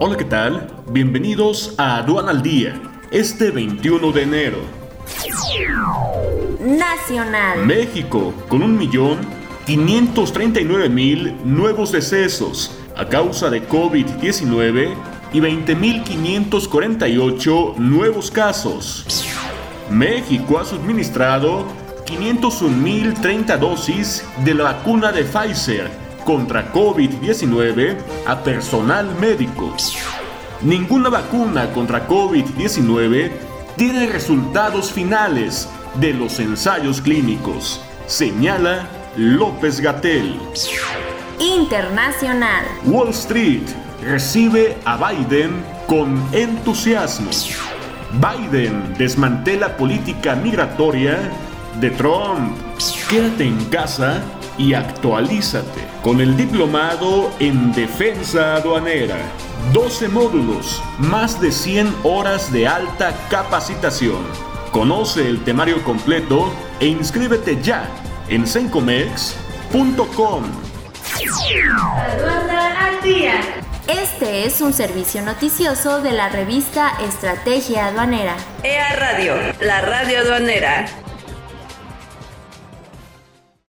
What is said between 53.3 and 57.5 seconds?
en casa y actualízate con el diplomado